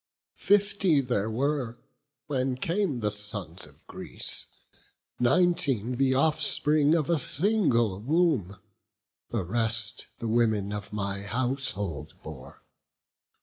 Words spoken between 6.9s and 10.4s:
of a single womb; The rest, the